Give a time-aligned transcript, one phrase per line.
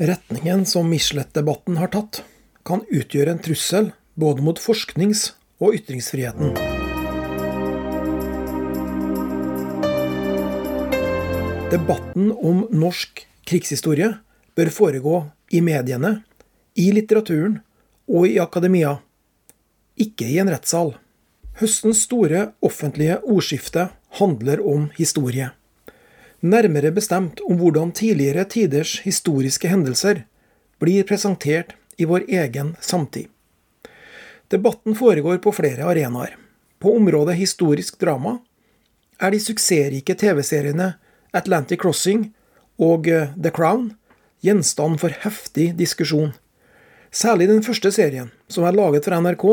[0.00, 2.20] Retningen som Michelet-debatten har tatt,
[2.62, 6.52] kan utgjøre en trussel både mot forsknings- og ytringsfriheten.
[11.74, 14.12] Debatten om norsk krigshistorie
[14.54, 15.16] bør foregå
[15.50, 16.20] i mediene,
[16.78, 17.58] i litteraturen
[18.06, 19.00] og i akademia,
[19.98, 20.94] ikke i en rettssal.
[21.58, 23.90] Høstens store offentlige ordskifte
[24.22, 25.50] handler om historie.
[26.40, 30.22] Nærmere bestemt om hvordan tidligere tiders historiske hendelser
[30.78, 33.26] blir presentert i vår egen samtid.
[34.48, 36.36] Debatten foregår på flere arenaer.
[36.78, 38.38] På området historisk drama
[39.18, 40.92] er de suksessrike TV-seriene
[41.34, 42.28] Atlantic Crossing
[42.78, 43.90] og eh, The Crown
[44.40, 46.32] gjenstand for heftig diskusjon.
[47.10, 49.44] Særlig den første serien, som er laget for NRK,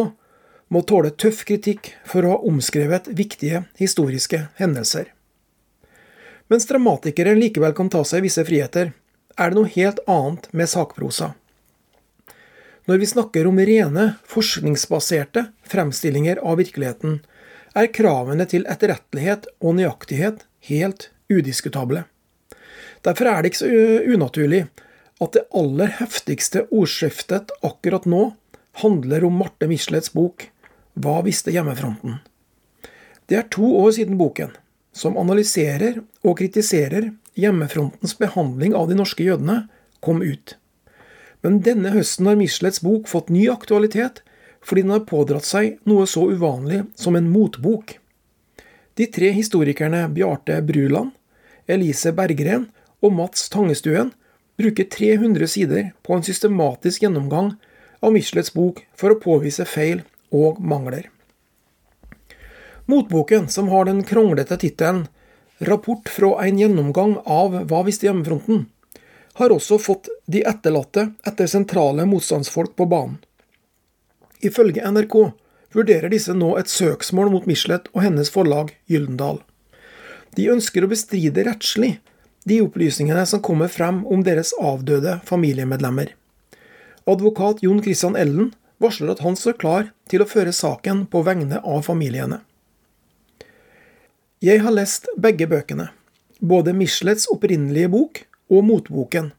[0.69, 5.14] må tåle tøff kritikk for å ha omskrevet viktige historiske hendelser.
[6.47, 8.91] Mens dramatikere likevel kan ta seg visse friheter,
[9.35, 11.33] er det noe helt annet med sakprosa.
[12.85, 17.23] Når vi snakker om rene, forskningsbaserte fremstillinger av virkeligheten,
[17.75, 22.05] er kravene til etterrettelighet og nøyaktighet helt udiskutable.
[23.01, 24.61] Derfor er det ikke så unaturlig
[25.23, 28.27] at det aller heftigste ordskiftet akkurat nå
[28.83, 30.49] handler om Marte Michelets bok
[30.95, 32.21] 'Hva visste hjemmefronten?'.
[33.27, 34.51] Det er to år siden boken,
[34.95, 39.65] som analyserer og kritiserer hjemmefrontens behandling av de norske jødene,
[39.99, 40.55] kom ut.
[41.43, 44.23] Men denne høsten har Michelets bok fått ny aktualitet
[44.65, 47.97] fordi den har pådratt seg noe så uvanlig som en motbok.
[48.97, 51.11] De tre historikerne Bjarte Bruland,
[51.67, 52.69] Elise Berggren
[53.03, 54.13] og Mats Tangestuen
[54.57, 57.53] bruker 300 sider på en systematisk gjennomgang
[57.99, 61.11] av Michelets bok for å påvise feil og mangler.
[62.85, 65.07] Motboken, som har den kronglete tittelen
[65.57, 68.65] 'Rapport fra en gjennomgang av Hva visste hjemmefronten',
[69.33, 73.17] har også fått de etterlatte etter sentrale motstandsfolk på banen.
[74.39, 75.33] Ifølge NRK
[75.75, 79.41] vurderer disse nå et søksmål mot Michelet og hennes forlag Gyldendal.
[80.35, 81.97] De ønsker å bestride rettslig
[82.45, 86.13] de opplysningene som kommer frem om deres avdøde familiemedlemmer.
[87.09, 91.61] Advokat Jon Christian Ellen varsler at han står klar til å føre saken på vegne
[91.63, 92.43] av familiene.
[94.45, 95.87] Jeg har lest begge bøkene,
[96.37, 98.19] både Michelets opprinnelige bok
[98.53, 99.31] og motboken,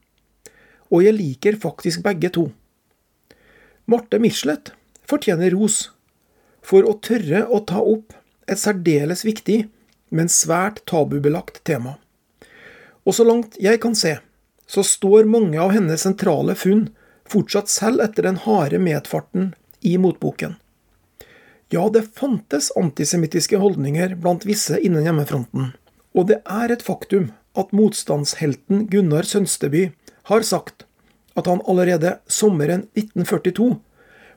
[0.91, 2.43] og jeg liker faktisk begge to.
[3.87, 4.73] Marte Michelet
[5.07, 5.77] fortjener ros
[6.65, 8.17] for å tørre å ta opp
[8.51, 9.61] et særdeles viktig,
[10.11, 11.95] men svært tabubelagt tema.
[13.07, 14.17] Og så langt jeg kan se,
[14.67, 16.89] så står mange av hennes sentrale funn
[17.31, 19.53] fortsatt selv etter den harde medfarten
[19.87, 20.59] i motboken.
[21.69, 25.73] Ja, det fantes antisemittiske holdninger blant visse innen hjemmefronten.
[26.15, 29.89] Og det er et faktum at motstandshelten Gunnar Sønsteby
[30.31, 30.85] har sagt
[31.37, 33.75] at han allerede sommeren 1942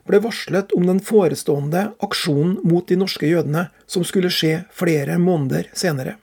[0.09, 5.69] ble varslet om den forestående aksjonen mot de norske jødene som skulle skje flere måneder
[5.77, 6.17] senere.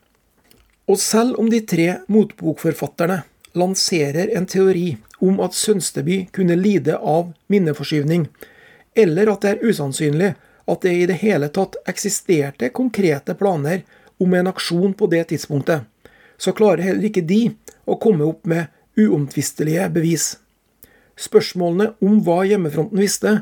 [0.89, 3.23] Og selv om de tre motbokforfatterne
[3.57, 8.27] lanserer en teori om at Sønsteby kunne lide av minneforskyvning,
[8.95, 10.33] eller at det er usannsynlig
[10.69, 13.83] at det i det hele tatt eksisterte konkrete planer
[14.21, 15.85] om en aksjon på det tidspunktet,
[16.37, 17.41] så klarer heller ikke de
[17.89, 18.69] å komme opp med
[18.99, 20.33] uomtvistelige bevis.
[21.19, 23.33] Spørsmålene om hva hjemmefronten visste,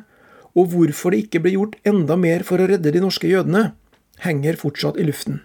[0.58, 3.72] og hvorfor det ikke ble gjort enda mer for å redde de norske jødene,
[4.24, 5.44] henger fortsatt i luften.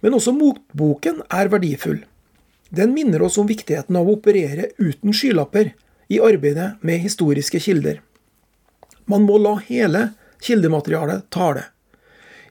[0.00, 2.04] Men også motboken er verdifull.
[2.70, 5.72] Den minner oss om viktigheten av å operere uten skylapper
[6.10, 7.98] i arbeidet med historiske kilder.
[9.10, 10.12] Man må la hele
[10.44, 11.68] kildematerialet tale,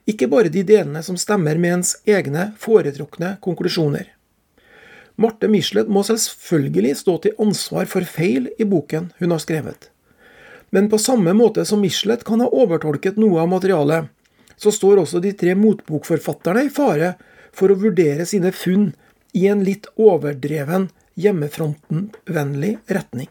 [0.08, 4.08] ikke bare de delene som stemmer med ens egne foretrukne konklusjoner.
[5.20, 9.90] Marte Michelet må selvfølgelig stå til ansvar for feil i boken hun har skrevet.
[10.70, 14.08] Men på samme måte som Michelet kan ha overtolket noe av materialet,
[14.56, 17.14] så står også de tre motbokforfatterne i fare
[17.56, 18.90] for å vurdere sine funn
[19.36, 20.88] i en litt overdreven
[21.20, 23.28] hjemmefronten-vennlig retning.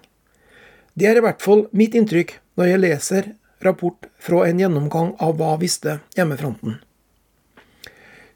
[0.93, 3.29] Det er i hvert fall mitt inntrykk når jeg leser
[3.65, 6.77] rapport fra en gjennomgang av hva visste hjemmefronten.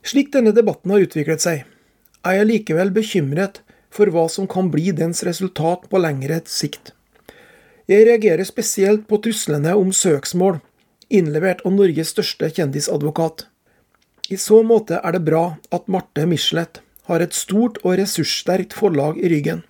[0.04, 1.64] Slik denne debatten har utviklet seg,
[2.24, 3.62] er jeg likevel bekymret
[3.94, 6.92] for hva som kan bli dens resultat på lengre sikt.
[7.88, 10.60] Jeg reagerer spesielt på truslene om søksmål,
[11.12, 13.46] innlevert av Norges største kjendisadvokat.
[14.32, 15.44] I så måte er det bra
[15.76, 16.80] at Marte Michelet
[17.12, 19.64] har et stort og ressurssterkt forlag i ryggen.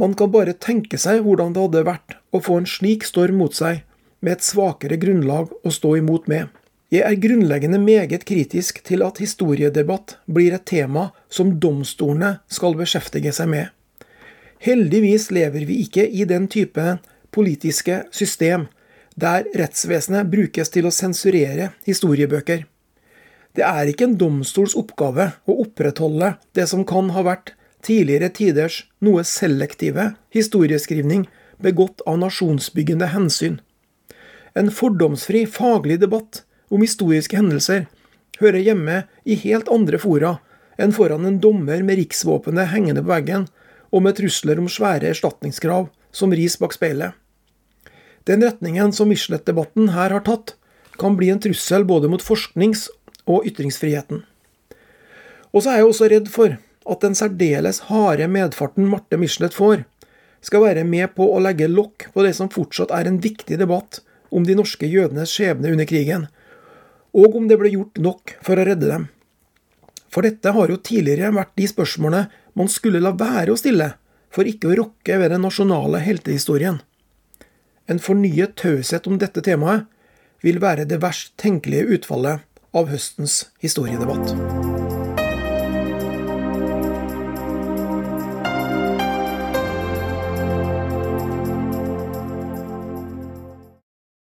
[0.00, 3.54] Man kan bare tenke seg hvordan det hadde vært å få en slik storm mot
[3.54, 3.82] seg,
[4.20, 6.48] med et svakere grunnlag å stå imot med.
[6.88, 13.34] Jeg er grunnleggende meget kritisk til at historiedebatt blir et tema som domstolene skal beskjeftige
[13.36, 13.66] seg med.
[14.64, 16.96] Heldigvis lever vi ikke i den type
[17.30, 18.66] politiske system
[19.18, 22.64] der rettsvesenet brukes til å sensurere historiebøker.
[23.58, 27.52] Det er ikke en domstols oppgave å opprettholde det som kan ha vært
[27.84, 31.26] tidligere tiders noe selektive historieskrivning
[31.62, 33.58] begått av nasjonsbyggende hensyn.
[34.58, 37.86] En fordomsfri faglig debatt om historiske hendelser
[38.40, 40.38] hører hjemme i helt andre fora
[40.82, 43.46] enn foran en dommer med riksvåpenet hengende på veggen
[43.94, 47.14] og med trusler om svære erstatningskrav som ris bak speilet.
[48.26, 50.56] Den retningen som Michelet-debatten her har tatt,
[50.98, 52.88] kan bli en trussel både mot forsknings-
[53.30, 54.24] og ytringsfriheten.
[55.54, 59.86] Og så er jeg også redd for at den særdeles harde medfarten Marte Michelet får,
[60.42, 64.02] skal være med på å legge lokk på det som fortsatt er en viktig debatt
[64.30, 66.26] om de norske jødenes skjebne under krigen,
[67.16, 69.08] og om det ble gjort nok for å redde dem.
[70.12, 72.28] For dette har jo tidligere vært de spørsmålene
[72.58, 73.92] man skulle la være å stille,
[74.32, 76.80] for ikke å rokke ved den nasjonale heltehistorien.
[77.88, 79.88] En fornyet taushet om dette temaet
[80.44, 82.44] vil være det verst tenkelige utfallet
[82.76, 84.67] av høstens historiedebatt.